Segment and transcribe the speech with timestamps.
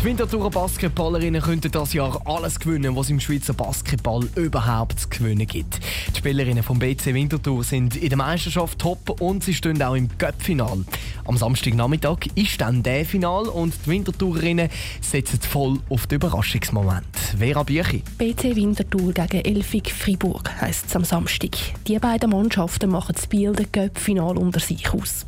[0.00, 5.44] Die Winterthurer Basketballerinnen könnten das Jahr alles gewinnen, was im Schweizer Basketball überhaupt zu gewinnen
[5.44, 5.80] gibt.
[6.14, 10.08] Die Spielerinnen vom BC Winterthur sind in der Meisterschaft top und sie stehen auch im
[10.16, 10.84] Cup-Final.
[11.24, 14.68] Am Samstagnachmittag ist dann der Final und die Winterthurerinnen
[15.00, 17.16] setzen voll auf den Überraschungsmoment.
[17.36, 18.04] Vera Büchi.
[18.18, 21.56] BC Winterthur gegen Elfig Fribourg heisst es am Samstag.
[21.88, 25.26] Die beiden Mannschaften machen das Spiel der Cup-Final unter sich aus.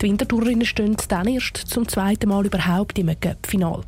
[0.00, 3.82] Die Winterthurerinnen stehen dann erst zum zweiten Mal überhaupt im Cup-Final.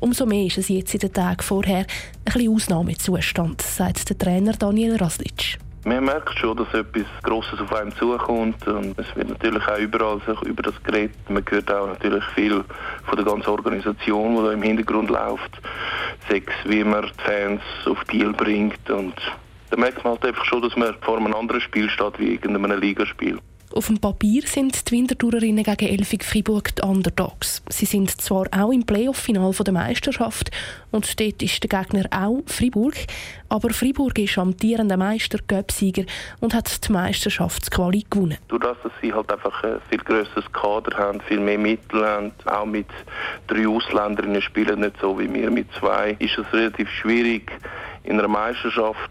[0.00, 1.86] Umso mehr ist es jetzt in den Tagen vorher ein
[2.24, 5.58] bisschen Ausnahmezustand, sagt der Trainer Daniel Raslic.
[5.84, 8.64] Man merkt schon, dass etwas Grosses auf einem zukommt.
[8.68, 11.16] Und es wird natürlich auch überall sich über das geredet.
[11.28, 12.64] Man hört auch natürlich viel
[13.04, 15.60] von der ganzen Organisation, die da im Hintergrund läuft.
[16.28, 18.88] Sechs, wie man die Fans auf Deal bringt.
[18.90, 19.14] Und
[19.70, 22.54] da merkt man halt einfach schon, dass man vor einem anderen Spiel steht wie in
[22.54, 23.40] einem Ligaspiel.
[23.74, 27.62] Auf dem Papier sind die Winterthurerinnen gegen Elfig Fribourg die Underdogs.
[27.70, 30.50] Sie sind zwar auch im Playoff-Final der Meisterschaft
[30.90, 32.94] und dort ist der Gegner auch Fribourg,
[33.48, 36.04] aber Fribourg ist amtierender Meister, Göpsieger
[36.40, 38.36] und hat die Meisterschaftsquali gewonnen.
[38.48, 42.66] Durch dass sie halt einfach ein viel grösseres Kader haben, viel mehr Mittel haben, auch
[42.66, 42.88] mit
[43.46, 47.50] drei Ausländerinnen spielen nicht so wie wir mit zwei, ist es relativ schwierig,
[48.04, 49.10] in einer Meisterschaft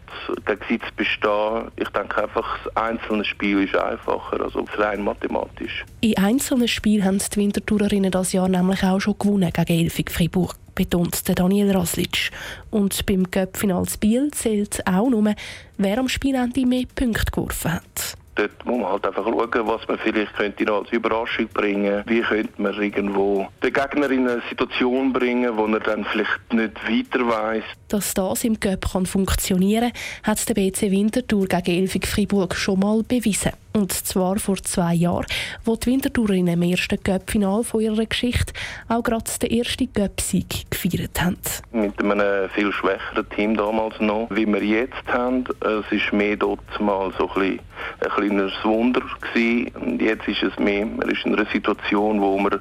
[0.68, 1.72] sie zu bestehen.
[1.76, 5.86] Ich denke einfach, das einzelne Spiel ist einfacher, also rein mathematisch.
[6.02, 10.56] In einzelnen Spielen haben die Wintertourerinnen das Jahr nämlich auch schon gewonnen gegen Elfig Fribourg
[10.76, 12.32] betont Daniel Raslic.
[12.70, 15.34] Und beim Cup-Final Biel zählt auch nur,
[15.78, 18.18] wer am Spielende mehr Punkte geworfen hat.
[18.36, 22.22] Dort muss man halt einfach schauen, was man vielleicht könnte noch als Überraschung bringen Wie
[22.22, 27.28] könnte man irgendwo den Gegner in eine Situation bringen, wo er dann vielleicht nicht weiter
[27.28, 27.64] weiss.
[27.90, 29.92] Dass das im kann funktionieren
[30.24, 33.52] kann, hat der BC Winterthur gegen Elfig Fribourg schon mal bewiesen.
[33.74, 35.26] Und zwar vor zwei Jahren,
[35.64, 38.54] wo die Winterthurerinnen im ersten Cup-Final ihrer Geschichte
[38.90, 41.38] auch gerade den ersten Cup-Sieg gefeiert haben.
[41.72, 45.46] Mit einem viel schwächeren Team damals noch, wie wir jetzt haben.
[45.62, 47.60] Es war mehr dort mal so ein,
[48.02, 49.72] ein kleines Wunder gewesen.
[49.76, 52.60] Und jetzt ist es mehr, man ist in einer Situation, wo man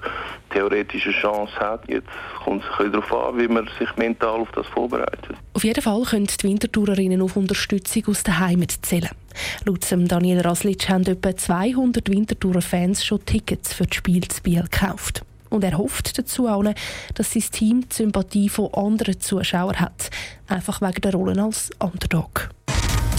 [0.51, 1.89] theoretische Chance hat.
[1.89, 2.09] Jetzt
[2.45, 5.37] kommt es ein darauf an, wie man sich mental auf das vorbereitet.
[5.55, 9.11] Auf jeden Fall können die Wintertourerinnen auf Unterstützung aus der Heimat zählen.
[9.65, 14.63] Laut Daniel Raslic haben etwa 200 Wintertourer Fans schon Tickets für das Spiel zu Biel
[14.63, 15.23] gekauft.
[15.51, 16.65] Und er hofft dazu auch,
[17.15, 20.11] dass sein Team die Sympathie von anderen Zuschauern hat.
[20.47, 22.51] Einfach wegen der Rolle als Underdog.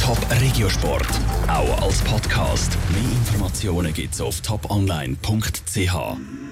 [0.01, 1.07] Top Regiosport,
[1.47, 2.75] auch als Podcast.
[2.91, 5.95] Mehr Informationen gibt's auf toponline.ch.